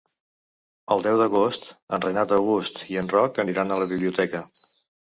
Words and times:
El 0.95 1.03
deu 1.07 1.19
d'agost 1.19 1.69
en 1.99 2.03
Renat 2.09 2.35
August 2.41 2.85
i 2.95 3.01
en 3.05 3.13
Roc 3.17 3.41
aniran 3.47 3.71
a 3.71 3.81
la 3.85 3.91
biblioteca. 3.95 4.45